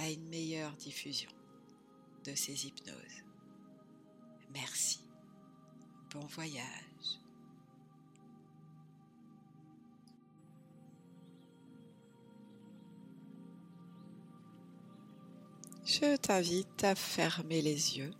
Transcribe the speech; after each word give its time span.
à 0.00 0.08
une 0.08 0.26
meilleure 0.28 0.72
diffusion 0.76 1.30
de 2.24 2.34
ces 2.34 2.66
hypnoses. 2.66 3.24
Merci. 4.54 5.00
Bon 6.10 6.26
voyage. 6.26 6.64
Je 15.84 16.16
t'invite 16.16 16.84
à 16.84 16.94
fermer 16.94 17.60
les 17.60 17.98
yeux, 17.98 18.12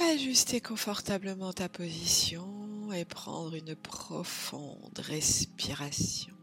ajuster 0.00 0.60
confortablement 0.60 1.52
ta 1.52 1.68
position 1.68 2.92
et 2.92 3.04
prendre 3.04 3.54
une 3.54 3.76
profonde 3.76 4.98
respiration 4.98 6.39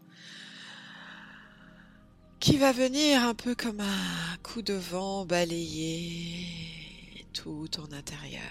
qui 2.48 2.56
va 2.56 2.72
venir 2.72 3.24
un 3.24 3.36
peu 3.36 3.56
comme 3.56 3.82
un 3.82 4.38
coup 4.42 4.62
de 4.62 4.74
vent 4.74 5.26
balayer 5.26 6.46
tout 7.34 7.68
ton 7.68 7.92
intérieur. 7.92 8.42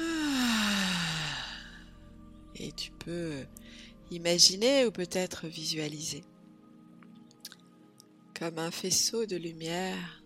Ah. 0.00 0.04
Et 2.56 2.72
tu 2.72 2.90
peux 2.90 3.46
imaginer 4.10 4.84
ou 4.84 4.90
peut-être 4.90 5.46
visualiser 5.46 6.24
comme 8.36 8.58
un 8.58 8.72
faisceau 8.72 9.26
de 9.26 9.36
lumière, 9.36 10.24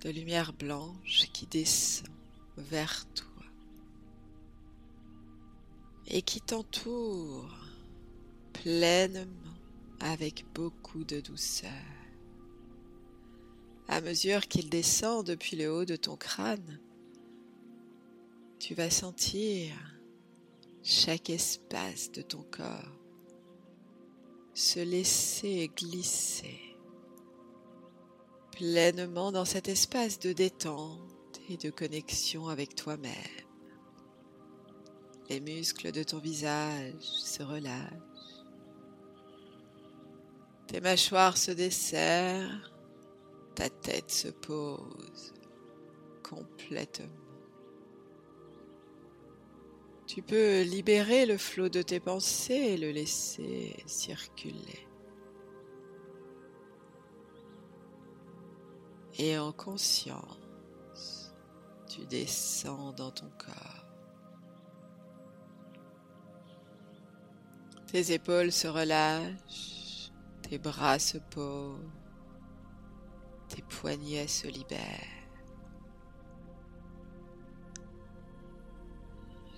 de 0.00 0.08
lumière 0.08 0.54
blanche 0.54 1.26
qui 1.34 1.46
descend 1.46 2.08
vers 2.56 3.04
toi 3.12 3.44
et 6.06 6.22
qui 6.22 6.40
t'entoure 6.40 7.67
pleinement 8.62 9.26
avec 10.00 10.44
beaucoup 10.54 11.04
de 11.04 11.20
douceur. 11.20 11.70
À 13.86 14.00
mesure 14.00 14.48
qu'il 14.48 14.68
descend 14.68 15.24
depuis 15.24 15.56
le 15.56 15.72
haut 15.72 15.84
de 15.84 15.96
ton 15.96 16.16
crâne, 16.16 16.80
tu 18.58 18.74
vas 18.74 18.90
sentir 18.90 19.74
chaque 20.82 21.30
espace 21.30 22.10
de 22.12 22.22
ton 22.22 22.44
corps 22.50 22.94
se 24.54 24.80
laisser 24.80 25.70
glisser 25.76 26.60
pleinement 28.50 29.30
dans 29.30 29.44
cet 29.44 29.68
espace 29.68 30.18
de 30.18 30.32
détente 30.32 31.40
et 31.48 31.56
de 31.56 31.70
connexion 31.70 32.48
avec 32.48 32.74
toi-même. 32.74 33.14
Les 35.30 35.38
muscles 35.38 35.92
de 35.92 36.02
ton 36.02 36.18
visage 36.18 36.94
se 37.00 37.44
relâchent 37.44 38.07
tes 40.68 40.80
mâchoires 40.82 41.38
se 41.38 41.50
desserrent, 41.50 42.70
ta 43.54 43.70
tête 43.70 44.10
se 44.10 44.28
pose 44.28 45.32
complètement. 46.22 47.06
Tu 50.06 50.22
peux 50.22 50.62
libérer 50.62 51.26
le 51.26 51.38
flot 51.38 51.68
de 51.68 51.82
tes 51.82 52.00
pensées 52.00 52.54
et 52.54 52.76
le 52.76 52.90
laisser 52.90 53.82
circuler. 53.86 54.86
Et 59.18 59.38
en 59.38 59.52
conscience, 59.52 61.34
tu 61.88 62.06
descends 62.06 62.92
dans 62.92 63.10
ton 63.10 63.30
corps. 63.38 63.86
Tes 67.90 68.12
épaules 68.12 68.52
se 68.52 68.68
relâchent 68.68 69.87
tes 70.48 70.58
bras 70.58 70.98
se 70.98 71.18
posent, 71.18 71.78
tes 73.48 73.62
poignets 73.62 74.28
se 74.28 74.46
libèrent. 74.46 75.18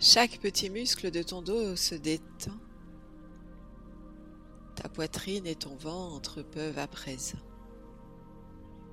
Chaque 0.01 0.41
petit 0.41 0.71
muscle 0.71 1.11
de 1.11 1.23
ton 1.23 1.43
dos 1.43 1.77
se 1.77 1.95
détend. 1.95 2.59
Ta 4.75 4.89
poitrine 4.89 5.47
et 5.47 5.55
ton 5.55 5.77
ventre 5.77 6.43
peuvent 6.43 6.79
à 6.79 6.89
présent 6.89 7.39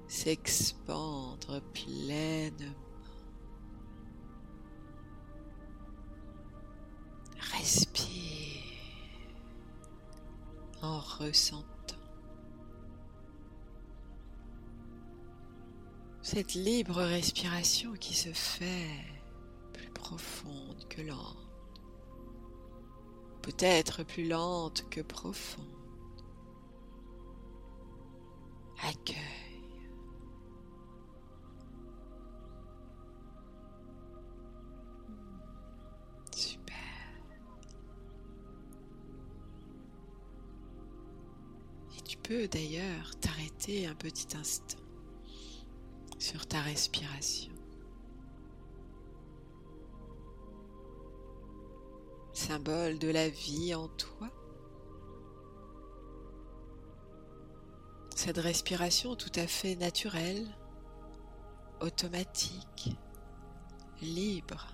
s'expandre 0.08 1.62
pleinement. 1.74 2.74
Respire 7.53 8.64
en 10.81 11.00
ressentant 11.00 11.76
cette 16.37 16.53
libre 16.53 17.01
respiration 17.01 17.93
qui 17.93 18.13
se 18.13 18.29
fait 18.29 19.03
plus 19.73 19.89
profonde 19.89 20.87
que 20.87 21.01
lente, 21.01 21.49
peut-être 23.41 24.03
plus 24.03 24.27
lente 24.27 24.87
que 24.91 25.01
profonde. 25.01 25.65
Accueille. 28.83 29.15
Super. 36.35 36.75
Et 41.97 42.01
tu 42.01 42.15
peux 42.17 42.47
d'ailleurs 42.47 43.19
t'arrêter 43.21 43.87
un 43.87 43.95
petit 43.95 44.37
instant 44.37 44.86
sur 46.27 46.45
ta 46.45 46.59
respiration. 46.59 47.53
Symbole 52.33 52.99
de 52.99 53.07
la 53.07 53.29
vie 53.29 53.73
en 53.73 53.88
toi. 53.88 54.29
Cette 58.13 58.39
respiration 58.39 59.16
tout 59.16 59.31
à 59.35 59.47
fait 59.47 59.75
naturelle, 59.75 60.45
automatique, 61.79 62.97
libre. 64.01 64.67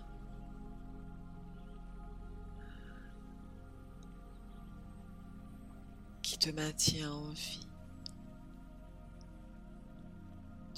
qui 6.23 6.39
te 6.39 6.49
maintient 6.49 7.11
en 7.11 7.29
vie. 7.29 7.72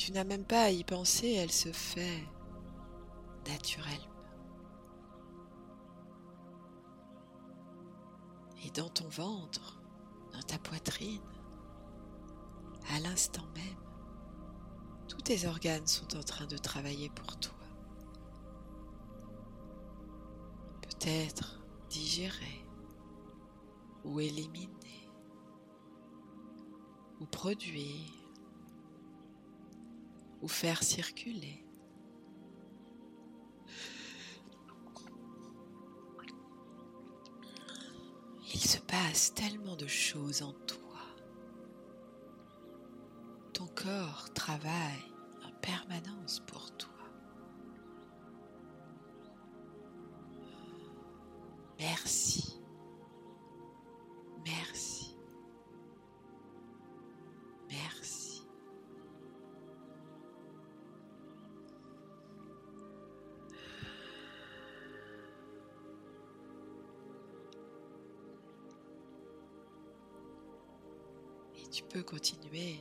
Tu 0.05 0.11
n'as 0.11 0.23
même 0.23 0.45
pas 0.45 0.65
à 0.65 0.69
y 0.69 0.83
penser, 0.83 1.31
elle 1.31 1.51
se 1.51 1.71
fait 1.71 2.23
naturellement. 3.47 4.13
Et 8.63 8.69
dans 8.69 8.87
ton 8.89 9.07
ventre, 9.07 9.81
dans 10.31 10.43
ta 10.43 10.59
poitrine, 10.59 11.23
à 12.91 12.99
l'instant 12.99 13.47
même, 13.55 13.79
tous 15.07 15.23
tes 15.23 15.47
organes 15.47 15.87
sont 15.87 16.15
en 16.15 16.21
train 16.21 16.45
de 16.45 16.57
travailler 16.59 17.09
pour 17.09 17.39
toi. 17.39 17.57
Peut-être 20.83 21.59
digérer 21.89 22.63
ou 24.03 24.19
éliminer 24.19 25.09
ou 27.19 27.25
produire 27.25 28.24
faire 30.47 30.83
circuler. 30.83 31.63
Il 38.53 38.59
se 38.59 38.77
passe 38.79 39.33
tellement 39.33 39.75
de 39.75 39.87
choses 39.87 40.41
en 40.41 40.53
toi. 40.53 40.79
Ton 43.53 43.67
corps 43.67 44.29
travaille 44.33 45.11
en 45.45 45.51
permanence 45.61 46.41
pour 46.47 46.71
toi. 46.77 46.89
Merci. 51.79 52.44
Tu 71.71 71.83
peux 71.83 72.03
continuer 72.03 72.79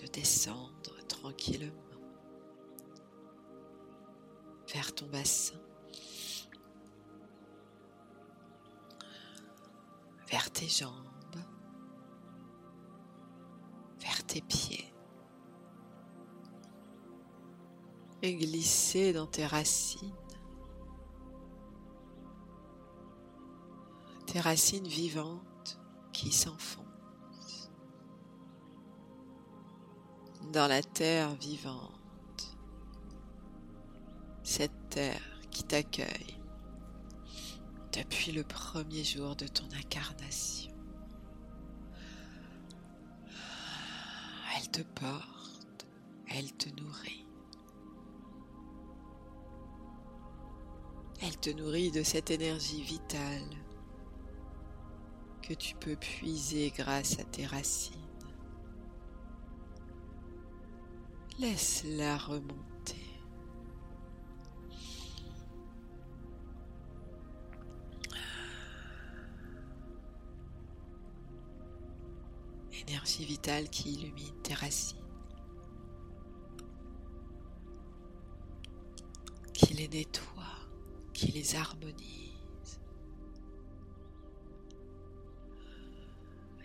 de 0.00 0.06
descendre 0.08 0.96
tranquillement 1.08 1.72
vers 4.72 4.94
ton 4.94 5.06
bassin, 5.06 5.58
vers 10.28 10.50
tes 10.50 10.68
jambes, 10.68 11.42
vers 14.00 14.24
tes 14.26 14.40
pieds. 14.40 14.92
Et 18.22 18.36
glisser 18.36 19.12
dans 19.12 19.26
tes 19.26 19.46
racines. 19.46 20.14
Tes 24.26 24.40
racines 24.40 24.88
vivantes 24.88 25.78
qui 26.12 26.32
s'enfoncent 26.32 26.93
dans 30.54 30.68
la 30.68 30.82
terre 30.82 31.34
vivante, 31.34 32.56
cette 34.44 34.88
terre 34.88 35.40
qui 35.50 35.64
t'accueille 35.64 36.38
depuis 37.92 38.30
le 38.30 38.44
premier 38.44 39.02
jour 39.02 39.34
de 39.34 39.48
ton 39.48 39.64
incarnation. 39.76 40.70
Elle 44.56 44.70
te 44.70 44.82
porte, 44.82 45.86
elle 46.28 46.52
te 46.52 46.68
nourrit. 46.80 47.26
Elle 51.20 51.36
te 51.38 51.50
nourrit 51.50 51.90
de 51.90 52.04
cette 52.04 52.30
énergie 52.30 52.82
vitale 52.82 53.50
que 55.42 55.54
tu 55.54 55.74
peux 55.74 55.96
puiser 55.96 56.70
grâce 56.70 57.18
à 57.18 57.24
tes 57.24 57.44
racines. 57.44 58.03
Laisse-la 61.36 62.16
remonter. 62.16 62.94
Énergie 72.72 73.24
vitale 73.24 73.68
qui 73.68 73.94
illumine 73.94 74.42
tes 74.44 74.54
racines. 74.54 74.98
Qui 79.52 79.74
les 79.74 79.88
nettoie, 79.88 80.42
qui 81.12 81.32
les 81.32 81.56
harmonise. 81.56 82.78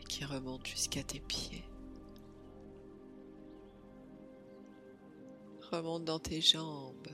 Qui 0.08 0.26
remonte 0.26 0.68
jusqu'à 0.68 1.02
tes 1.02 1.20
pieds. 1.22 1.64
Remonte 5.72 6.04
dans 6.04 6.18
tes 6.18 6.42
jambes 6.42 7.08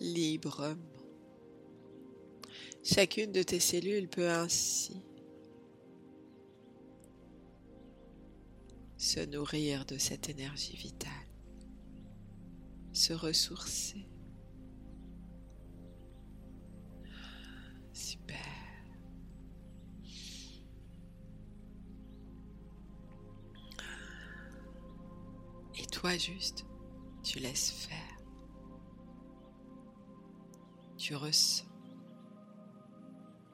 librement. 0.00 0.76
Chacune 2.82 3.30
de 3.30 3.44
tes 3.44 3.60
cellules 3.60 4.08
peut 4.08 4.28
ainsi 4.28 5.00
se 8.96 9.20
nourrir 9.20 9.84
de 9.86 9.98
cette 9.98 10.28
énergie 10.28 10.76
vitale, 10.76 11.10
se 12.92 13.12
ressourcer. 13.12 14.08
Super. 17.92 18.36
Et 25.78 25.86
toi 25.86 26.16
juste, 26.16 26.64
tu 27.30 27.38
laisses 27.38 27.70
faire. 27.70 28.18
Tu 30.98 31.14
ressens. 31.14 31.64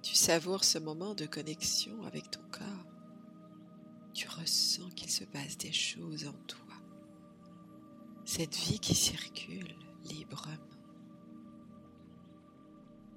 Tu 0.02 0.14
savoures 0.14 0.64
ce 0.64 0.78
moment 0.78 1.14
de 1.14 1.26
connexion 1.26 2.02
avec 2.04 2.30
ton 2.30 2.40
corps. 2.50 2.86
Tu 4.14 4.28
ressens 4.28 4.88
qu'il 4.96 5.10
se 5.10 5.24
passe 5.24 5.58
des 5.58 5.72
choses 5.72 6.26
en 6.26 6.32
toi. 6.46 6.74
Cette 8.24 8.56
vie 8.56 8.80
qui 8.80 8.94
circule 8.94 9.76
librement. 10.04 10.56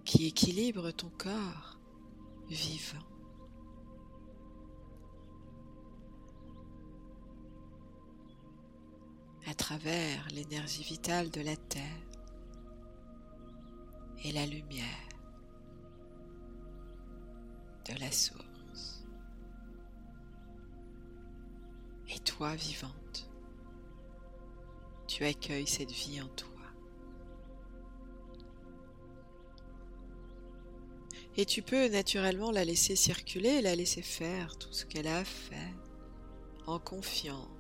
Qui 0.04 0.26
équilibre 0.26 0.92
ton 0.92 1.10
corps 1.12 1.80
vivant. 2.50 3.08
À 9.50 9.54
travers 9.56 10.28
l'énergie 10.32 10.84
vitale 10.84 11.32
de 11.32 11.42
la 11.42 11.56
Terre 11.56 11.84
et 14.24 14.32
la 14.32 14.46
lumière 14.46 14.86
de 17.90 18.00
la 18.00 18.12
source. 18.12 19.04
Et 22.14 22.20
toi, 22.20 22.54
vivante, 22.56 23.28
tu 25.08 25.26
accueilles 25.26 25.68
cette 25.68 25.92
vie 25.92 26.22
en 26.22 26.28
toi. 26.28 26.48
Et 31.38 31.46
tu 31.46 31.64
peux 31.64 31.88
naturellement 31.88 32.52
la 32.52 32.66
laisser 32.66 32.96
circuler, 32.96 33.62
la 33.62 33.76
laisser 33.76 34.04
faire 34.04 34.58
tout 34.60 34.74
ce 34.74 34.86
qu'elle 34.86 35.08
a 35.08 35.20
à 35.20 35.26
faire, 35.26 35.74
en 36.68 36.78
confiance 36.78 37.59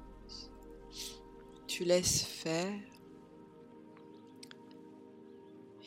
tu 1.79 2.25
faire 2.25 2.73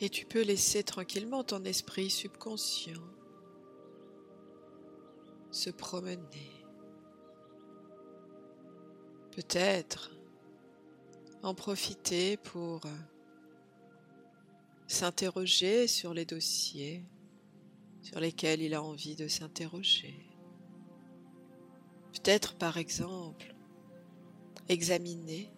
et 0.01 0.09
tu 0.09 0.25
peux 0.25 0.41
laisser 0.41 0.81
tranquillement 0.81 1.43
ton 1.43 1.63
esprit 1.65 2.09
subconscient 2.09 2.99
se 5.51 5.69
promener. 5.69 6.65
Peut-être 9.35 10.09
en 11.43 11.53
profiter 11.53 12.37
pour 12.37 12.81
s'interroger 14.87 15.87
sur 15.87 16.15
les 16.15 16.25
dossiers 16.25 17.03
sur 18.01 18.19
lesquels 18.19 18.63
il 18.63 18.73
a 18.73 18.81
envie 18.81 19.15
de 19.15 19.27
s'interroger. 19.27 20.25
Peut-être 22.13 22.55
par 22.55 22.77
exemple 22.77 23.53
examiner 24.69 25.52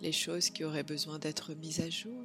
les 0.00 0.12
choses 0.12 0.50
qui 0.50 0.64
auraient 0.64 0.82
besoin 0.82 1.18
d'être 1.18 1.54
mises 1.54 1.80
à 1.80 1.90
jour, 1.90 2.24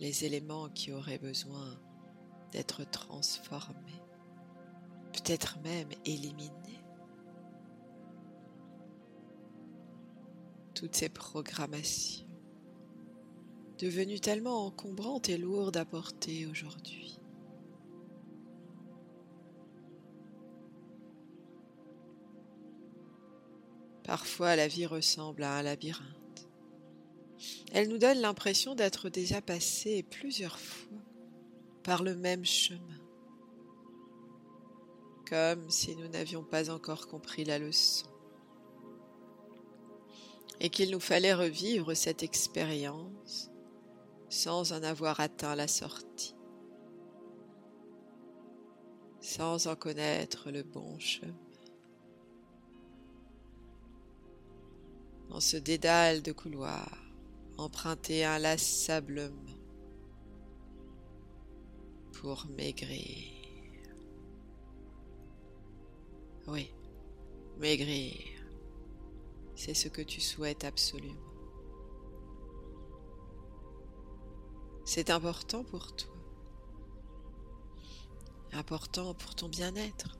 les 0.00 0.24
éléments 0.24 0.68
qui 0.68 0.92
auraient 0.92 1.18
besoin 1.18 1.78
d'être 2.52 2.88
transformés, 2.90 4.02
peut-être 5.12 5.58
même 5.60 5.90
éliminés. 6.04 6.52
Toutes 10.74 10.94
ces 10.94 11.08
programmations 11.08 12.26
devenues 13.78 14.20
tellement 14.20 14.66
encombrantes 14.66 15.28
et 15.28 15.38
lourdes 15.38 15.76
à 15.76 15.84
porter 15.84 16.46
aujourd'hui. 16.46 17.18
Parfois 24.18 24.56
la 24.56 24.66
vie 24.66 24.86
ressemble 24.86 25.42
à 25.42 25.58
un 25.58 25.62
labyrinthe. 25.62 26.48
Elle 27.70 27.90
nous 27.90 27.98
donne 27.98 28.16
l'impression 28.16 28.74
d'être 28.74 29.10
déjà 29.10 29.42
passé 29.42 30.02
plusieurs 30.02 30.58
fois 30.58 31.02
par 31.84 32.02
le 32.02 32.16
même 32.16 32.46
chemin, 32.46 32.98
comme 35.28 35.68
si 35.68 35.94
nous 35.96 36.08
n'avions 36.08 36.42
pas 36.42 36.70
encore 36.70 37.08
compris 37.08 37.44
la 37.44 37.58
leçon, 37.58 38.06
et 40.60 40.70
qu'il 40.70 40.92
nous 40.92 41.00
fallait 41.00 41.34
revivre 41.34 41.92
cette 41.94 42.22
expérience 42.22 43.50
sans 44.30 44.72
en 44.72 44.82
avoir 44.82 45.20
atteint 45.20 45.54
la 45.54 45.68
sortie, 45.68 46.34
sans 49.20 49.66
en 49.66 49.76
connaître 49.76 50.50
le 50.50 50.62
bon 50.62 50.98
chemin. 50.98 51.45
Dans 55.36 55.40
ce 55.40 55.58
dédale 55.58 56.22
de 56.22 56.32
couloir, 56.32 56.88
emprunté 57.58 58.24
inlassablement 58.24 59.60
pour 62.14 62.46
maigrir. 62.56 63.34
Oui, 66.46 66.72
maigrir, 67.58 68.16
c'est 69.54 69.74
ce 69.74 69.88
que 69.88 70.00
tu 70.00 70.22
souhaites 70.22 70.64
absolument. 70.64 71.20
C'est 74.86 75.10
important 75.10 75.64
pour 75.64 75.94
toi. 75.96 76.14
important 78.52 79.12
pour 79.12 79.34
ton 79.34 79.50
bien-être. 79.50 80.15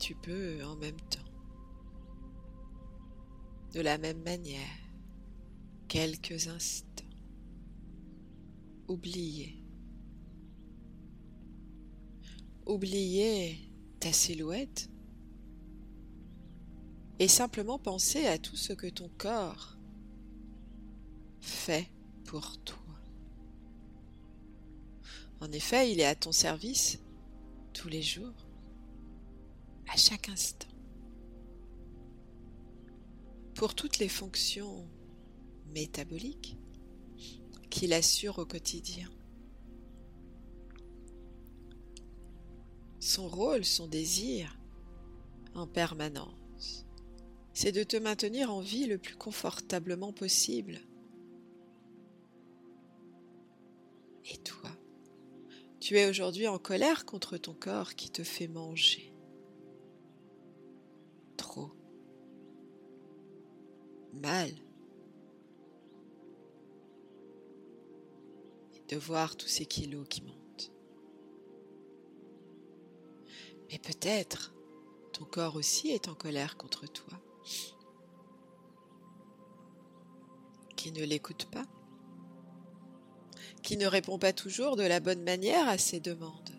Tu 0.00 0.16
peux 0.16 0.64
en 0.64 0.74
même 0.74 1.00
temps, 1.10 1.20
de 3.72 3.80
la 3.80 3.98
même 3.98 4.22
manière, 4.22 4.66
quelques 5.86 6.48
instants, 6.48 7.04
oublier 8.88 9.60
oublier 12.70 13.58
ta 13.98 14.12
silhouette. 14.12 14.88
Et 17.18 17.28
simplement 17.28 17.78
penser 17.78 18.26
à 18.26 18.38
tout 18.38 18.56
ce 18.56 18.72
que 18.72 18.86
ton 18.86 19.10
corps 19.18 19.76
fait 21.40 21.90
pour 22.24 22.56
toi. 22.62 22.76
En 25.40 25.52
effet, 25.52 25.92
il 25.92 26.00
est 26.00 26.06
à 26.06 26.14
ton 26.14 26.32
service 26.32 26.98
tous 27.74 27.88
les 27.88 28.02
jours, 28.02 28.46
à 29.92 29.96
chaque 29.96 30.28
instant, 30.28 30.68
pour 33.54 33.74
toutes 33.74 33.98
les 33.98 34.08
fonctions 34.08 34.88
métaboliques 35.74 36.56
qu'il 37.70 37.92
assure 37.92 38.38
au 38.38 38.46
quotidien. 38.46 39.10
Son 43.00 43.28
rôle, 43.28 43.64
son 43.64 43.88
désir, 43.88 44.56
en 45.54 45.66
permanence, 45.66 46.86
c'est 47.52 47.72
de 47.72 47.82
te 47.82 47.96
maintenir 47.96 48.52
en 48.54 48.60
vie 48.60 48.86
le 48.86 48.98
plus 48.98 49.16
confortablement 49.16 50.12
possible. 50.12 50.80
Et 54.32 54.36
toi, 54.38 54.70
tu 55.80 55.98
es 55.98 56.08
aujourd'hui 56.08 56.46
en 56.46 56.58
colère 56.58 57.04
contre 57.04 57.38
ton 57.38 57.54
corps 57.54 57.96
qui 57.96 58.10
te 58.10 58.22
fait 58.22 58.46
manger. 58.46 59.12
Mal. 64.12 64.50
Et 68.74 68.82
de 68.88 68.96
voir 68.96 69.36
tous 69.36 69.48
ces 69.48 69.66
kilos 69.66 70.06
qui 70.08 70.22
montent. 70.22 70.72
Mais 73.70 73.78
peut-être 73.78 74.52
ton 75.12 75.24
corps 75.24 75.56
aussi 75.56 75.90
est 75.90 76.08
en 76.08 76.14
colère 76.14 76.56
contre 76.56 76.86
toi, 76.86 77.20
qui 80.76 80.92
ne 80.92 81.04
l'écoute 81.04 81.48
pas, 81.50 81.66
qui 83.62 83.76
ne 83.76 83.86
répond 83.86 84.18
pas 84.18 84.32
toujours 84.32 84.76
de 84.76 84.82
la 84.82 84.98
bonne 84.98 85.22
manière 85.22 85.68
à 85.68 85.78
ses 85.78 86.00
demandes. 86.00 86.49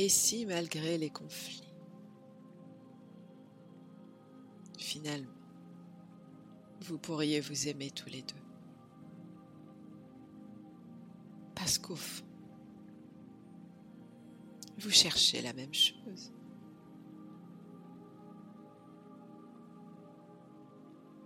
Et 0.00 0.08
si 0.08 0.46
malgré 0.46 0.96
les 0.96 1.10
conflits, 1.10 1.72
finalement, 4.78 5.26
vous 6.82 6.98
pourriez 6.98 7.40
vous 7.40 7.66
aimer 7.66 7.90
tous 7.90 8.08
les 8.08 8.22
deux? 8.22 8.36
Parce 11.56 11.78
qu'au 11.78 11.96
fond, 11.96 12.24
vous 14.78 14.90
cherchez 14.90 15.42
la 15.42 15.52
même 15.52 15.74
chose. 15.74 16.32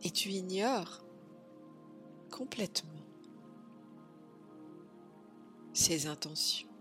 Et 0.02 0.10
tu 0.10 0.30
ignores 0.30 1.04
complètement 2.30 3.04
ses 5.74 6.06
intentions 6.06 6.71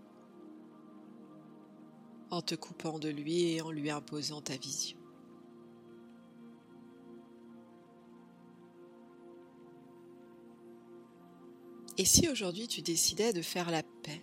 en 2.32 2.40
te 2.40 2.54
coupant 2.54 2.98
de 2.98 3.10
lui 3.10 3.52
et 3.52 3.60
en 3.60 3.70
lui 3.70 3.90
imposant 3.90 4.40
ta 4.40 4.56
vision. 4.56 4.96
Et 11.98 12.06
si 12.06 12.30
aujourd'hui 12.30 12.66
tu 12.68 12.80
décidais 12.80 13.34
de 13.34 13.42
faire 13.42 13.70
la 13.70 13.82
paix? 13.82 14.22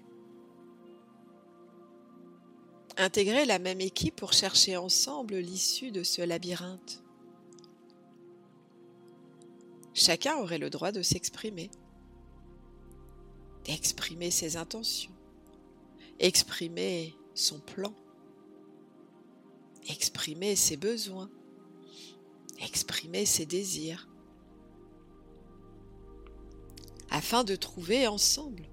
Intégrer 2.97 3.45
la 3.45 3.59
même 3.59 3.79
équipe 3.79 4.15
pour 4.15 4.33
chercher 4.33 4.75
ensemble 4.75 5.35
l'issue 5.35 5.91
de 5.91 6.01
ce 6.01 6.23
labyrinthe? 6.23 7.03
Chacun 9.93 10.35
aurait 10.37 10.57
le 10.57 10.71
droit 10.71 10.91
de 10.91 11.03
s'exprimer, 11.03 11.69
d'exprimer 13.65 14.31
ses 14.31 14.57
intentions, 14.57 15.13
exprimer 16.17 17.18
son 17.39 17.59
plan, 17.59 17.93
exprimer 19.87 20.55
ses 20.55 20.77
besoins, 20.77 21.29
exprimer 22.59 23.25
ses 23.25 23.45
désirs. 23.45 24.09
Afin 27.09 27.43
de 27.43 27.55
trouver 27.55 28.07
ensemble 28.07 28.67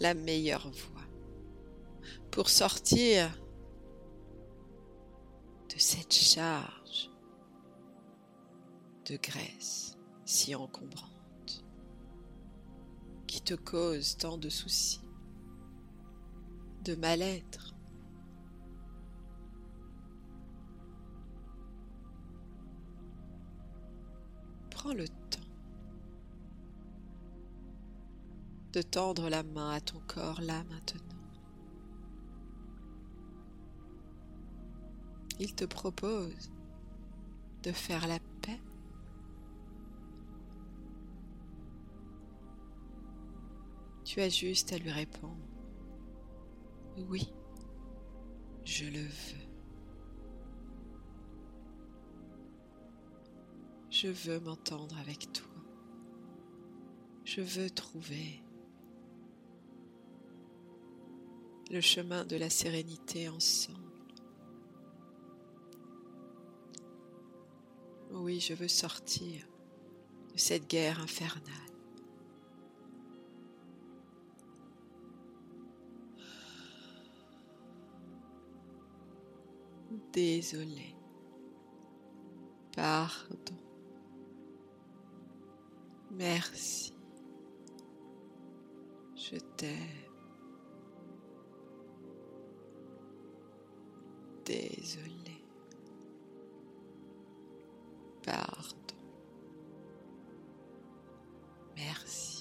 la 0.00 0.14
meilleure 0.14 0.68
voie 0.70 1.04
pour 2.30 2.48
sortir 2.48 3.30
de 5.68 5.78
cette 5.78 6.12
charge 6.12 7.10
de 9.04 9.16
graisse 9.16 9.96
si 10.24 10.54
encombrante 10.54 11.64
qui 13.26 13.40
te 13.40 13.54
cause 13.54 14.16
tant 14.16 14.38
de 14.38 14.48
soucis, 14.48 15.05
de 16.86 16.94
mal-être. 16.94 17.74
Prends 24.70 24.94
le 24.94 25.08
temps 25.08 25.40
de 28.72 28.82
tendre 28.82 29.28
la 29.28 29.42
main 29.42 29.70
à 29.70 29.80
ton 29.80 29.98
corps 30.06 30.40
là 30.42 30.62
maintenant. 30.64 31.02
Il 35.40 35.54
te 35.54 35.64
propose 35.64 36.52
de 37.64 37.72
faire 37.72 38.06
la 38.06 38.20
paix. 38.42 38.60
Tu 44.04 44.20
as 44.20 44.28
juste 44.28 44.72
à 44.72 44.78
lui 44.78 44.92
répondre. 44.92 45.55
Oui, 46.98 47.28
je 48.64 48.84
le 48.86 49.00
veux. 49.00 49.46
Je 53.90 54.08
veux 54.08 54.40
m'entendre 54.40 54.96
avec 54.98 55.32
toi. 55.32 55.46
Je 57.24 57.40
veux 57.40 57.70
trouver 57.70 58.42
le 61.70 61.80
chemin 61.80 62.24
de 62.24 62.36
la 62.36 62.48
sérénité 62.50 63.28
ensemble. 63.28 63.80
Oui, 68.12 68.40
je 68.40 68.54
veux 68.54 68.68
sortir 68.68 69.46
de 70.32 70.38
cette 70.38 70.68
guerre 70.68 71.00
infernale. 71.00 71.75
Désolé. 80.16 80.96
Pardon. 82.74 83.54
Merci. 86.10 86.94
Je 89.14 89.36
t'aime. 89.58 89.76
Désolé. 94.46 95.44
Pardon. 98.24 98.96
Merci. 101.76 102.35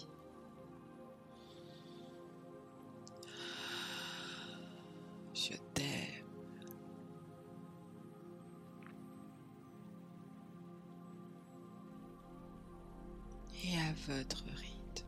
À 13.86 13.94
votre 14.08 14.44
rythme. 14.46 15.08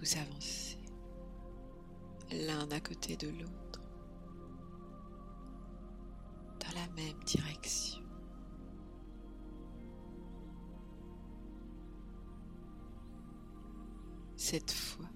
Vous 0.00 0.18
avancez 0.18 0.78
l'un 2.32 2.68
à 2.70 2.80
côté 2.80 3.16
de 3.16 3.28
l'autre 3.28 3.80
dans 6.60 6.74
la 6.74 6.88
même 6.94 7.22
direction. 7.24 8.02
Cette 14.36 14.72
fois, 14.72 15.08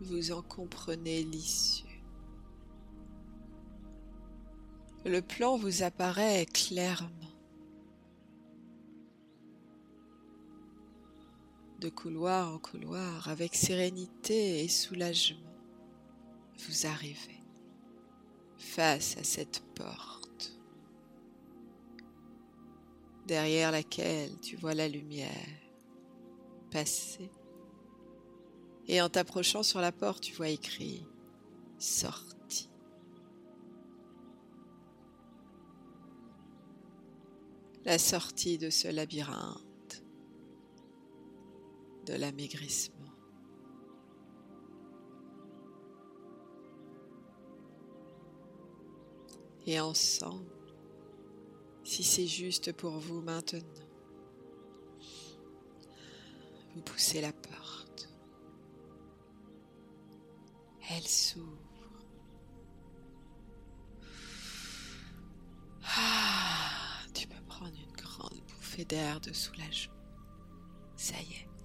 vous 0.00 0.32
en 0.32 0.42
comprenez 0.42 1.22
l'issue. 1.22 2.02
Le 5.04 5.22
plan 5.22 5.56
vous 5.56 5.82
apparaît 5.82 6.46
clairement. 6.46 7.25
Couloir 11.90 12.52
en 12.52 12.58
couloir, 12.58 13.28
avec 13.28 13.54
sérénité 13.54 14.64
et 14.64 14.68
soulagement, 14.68 15.54
vous 16.58 16.86
arrivez 16.86 17.42
face 18.56 19.16
à 19.18 19.24
cette 19.24 19.62
porte, 19.74 20.58
derrière 23.26 23.70
laquelle 23.70 24.38
tu 24.40 24.56
vois 24.56 24.74
la 24.74 24.88
lumière 24.88 25.30
passer. 26.70 27.30
Et 28.88 29.00
en 29.00 29.08
t'approchant 29.08 29.62
sur 29.62 29.80
la 29.80 29.92
porte, 29.92 30.22
tu 30.22 30.32
vois 30.34 30.48
écrit 30.48 31.06
sortie. 31.78 32.70
La 37.84 37.98
sortie 37.98 38.58
de 38.58 38.70
ce 38.70 38.88
labyrinthe 38.88 39.65
de 42.06 42.14
l'amaigrissement. 42.14 42.96
Et 49.66 49.80
ensemble, 49.80 50.46
si 51.82 52.04
c'est 52.04 52.26
juste 52.26 52.72
pour 52.72 52.92
vous 52.92 53.20
maintenant, 53.20 53.60
vous 56.74 56.82
poussez 56.82 57.20
la 57.20 57.32
porte. 57.32 58.08
Elle 60.88 61.06
s'ouvre. 61.06 61.58
Ah, 65.98 67.00
tu 67.12 67.26
peux 67.26 67.42
prendre 67.48 67.74
une 67.76 67.96
grande 67.96 68.40
bouffée 68.46 68.84
d'air 68.84 69.20
de 69.20 69.32
soulagement. 69.32 69.94
Ça 70.94 71.16
y 71.20 71.32
est. 71.32 71.55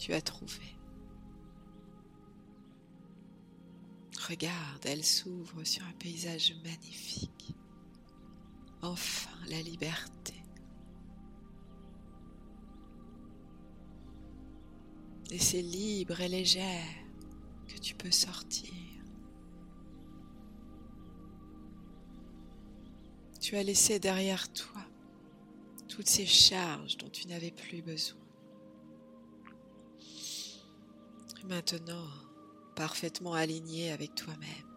Tu 0.00 0.14
as 0.14 0.22
trouvé. 0.22 0.78
Regarde, 4.30 4.86
elle 4.86 5.04
s'ouvre 5.04 5.62
sur 5.64 5.84
un 5.84 5.92
paysage 5.92 6.54
magnifique. 6.64 7.54
Enfin, 8.80 9.36
la 9.50 9.60
liberté. 9.60 10.42
Et 15.30 15.38
c'est 15.38 15.60
libre 15.60 16.18
et 16.22 16.28
légère 16.28 16.96
que 17.68 17.78
tu 17.78 17.94
peux 17.94 18.10
sortir. 18.10 18.72
Tu 23.38 23.54
as 23.54 23.62
laissé 23.62 23.98
derrière 23.98 24.50
toi 24.54 24.80
toutes 25.88 26.08
ces 26.08 26.26
charges 26.26 26.96
dont 26.96 27.10
tu 27.10 27.28
n'avais 27.28 27.50
plus 27.50 27.82
besoin. 27.82 28.19
Maintenant, 31.48 32.06
parfaitement 32.76 33.34
alignée 33.34 33.90
avec 33.90 34.14
toi-même, 34.14 34.70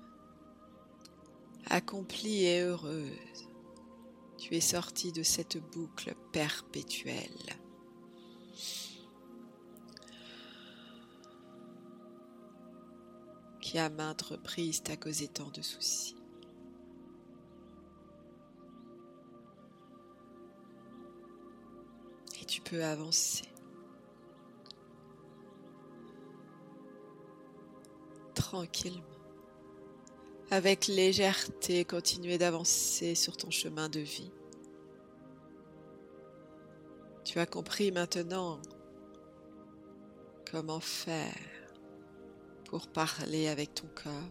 accomplie 1.70 2.46
et 2.46 2.62
heureuse, 2.62 3.48
tu 4.38 4.56
es 4.56 4.62
sortie 4.62 5.12
de 5.12 5.24
cette 5.24 5.58
boucle 5.58 6.16
perpétuelle 6.32 7.58
qui 13.62 13.78
à 13.78 13.90
maintes 13.90 14.22
reprises 14.22 14.84
t'a 14.84 14.98
causé 14.98 15.28
tant 15.28 15.50
de 15.50 15.62
soucis. 15.62 16.16
Et 22.42 22.46
tu 22.46 22.62
peux 22.62 22.84
avancer. 22.84 23.53
Tranquillement. 28.54 29.02
Avec 30.52 30.86
légèreté, 30.86 31.86
continuer 31.86 32.38
d'avancer 32.38 33.16
sur 33.16 33.36
ton 33.36 33.50
chemin 33.50 33.90
de 33.90 34.00
vie. 34.00 34.32
Tu 37.26 37.40
as 37.40 37.48
compris 37.48 37.92
maintenant 37.92 38.62
comment 40.52 40.80
faire 40.80 41.34
pour 42.66 42.86
parler 42.86 43.48
avec 43.48 43.74
ton 43.74 43.88
corps. 43.88 44.30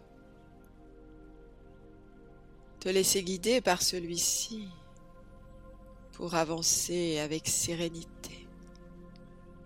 Te 2.78 2.90
laisser 2.90 3.24
guider 3.24 3.60
par 3.60 3.82
celui-ci 3.82 4.68
pour 6.12 6.36
avancer 6.36 7.18
avec 7.18 7.48
sérénité 7.48 8.46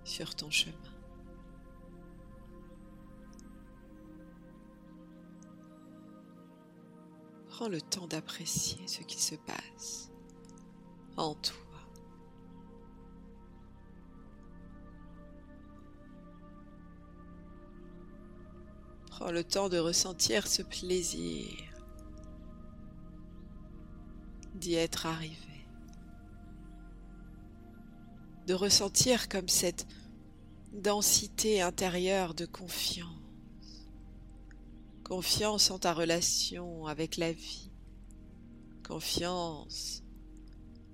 sur 0.03 0.35
ton 0.35 0.51
chemin. 0.51 0.96
Prends 7.57 7.69
le 7.69 7.81
temps 7.81 8.07
d'apprécier 8.07 8.87
ce 8.87 9.01
qui 9.01 9.19
se 9.19 9.35
passe 9.35 10.11
en 11.17 11.35
toi. 11.37 11.57
Prends 19.09 19.31
le 19.31 19.43
temps 19.43 19.71
de 19.71 19.79
ressentir 19.79 20.47
ce 20.47 20.61
plaisir 20.61 21.49
d'y 24.57 24.75
être 24.75 25.07
arrivé. 25.07 25.67
De 28.47 28.53
ressentir 28.53 29.31
comme 29.31 29.49
cette 29.49 29.87
densité 30.75 31.63
intérieure 31.63 32.35
de 32.35 32.45
confiance. 32.45 33.26
Confiance 35.07 35.71
en 35.71 35.79
ta 35.79 35.95
relation 35.95 36.87
avec 36.87 37.17
la 37.17 37.33
vie. 37.33 37.71
Confiance 38.83 40.03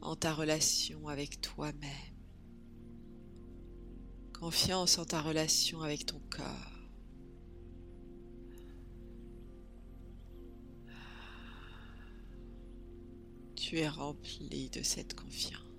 en 0.02 0.16
ta 0.16 0.34
relation 0.34 1.08
avec 1.08 1.40
toi-même. 1.40 1.90
Confiance 4.38 4.98
en 4.98 5.06
ta 5.06 5.22
relation 5.22 5.80
avec 5.80 6.04
ton 6.04 6.20
corps. 6.28 6.72
tu 13.56 13.78
es 13.78 13.88
rempli 13.88 14.68
de 14.68 14.82
cette 14.82 15.14
confiance. 15.14 15.71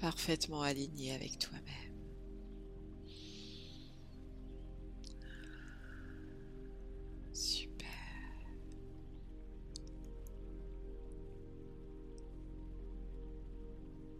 Parfaitement 0.00 0.62
aligné 0.62 1.12
avec 1.14 1.38
toi-même. 1.38 1.64
Super. 7.32 7.86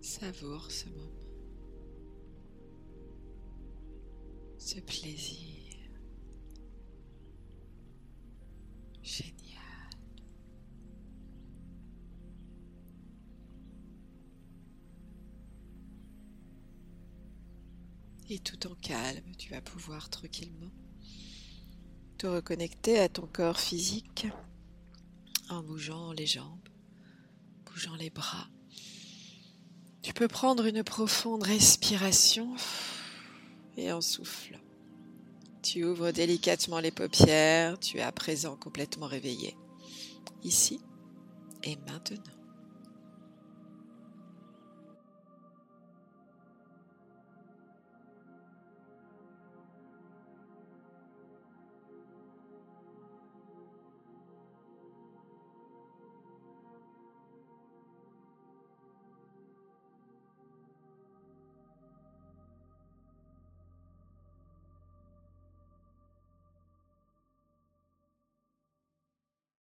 Savoure 0.03 0.71
ce 0.71 0.89
moment. 0.91 1.31
ce 4.61 4.79
plaisir. 4.81 5.50
Et 18.33 18.39
tout 18.39 18.69
en 18.69 18.77
calme, 18.77 19.35
tu 19.37 19.51
vas 19.51 19.61
pouvoir 19.61 20.09
tranquillement 20.09 20.71
te 22.17 22.29
reconnecter 22.29 23.01
à 23.01 23.09
ton 23.09 23.27
corps 23.27 23.59
physique 23.59 24.29
en 25.49 25.65
bougeant 25.65 26.13
les 26.13 26.27
jambes, 26.27 26.69
bougeant 27.65 27.97
les 27.97 28.11
bras, 28.11 28.47
Tu 30.03 30.15
peux 30.15 30.29
prendre 30.29 30.65
une 30.65 30.85
profonde 30.85 31.43
respiration 31.43 32.55
et 33.77 33.91
en 33.91 34.01
soufflant. 34.01 34.61
Tu 35.63 35.85
ouvres 35.85 36.13
délicatement 36.13 36.79
les 36.79 36.93
paupières, 36.93 37.81
tu 37.81 37.99
es 37.99 38.03
à 38.03 38.13
présent 38.13 38.57
complètement 38.57 39.07
réveillé, 39.09 39.57
ici 40.45 40.81
et 41.65 41.75
maintenant. 41.89 42.40